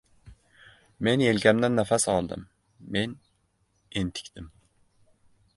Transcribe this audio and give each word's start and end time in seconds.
Men 1.07 1.23
yelkamdan 1.25 1.77
nafas 1.81 2.07
oldim. 2.15 2.47
Men 2.97 3.15
entikdim. 4.03 4.53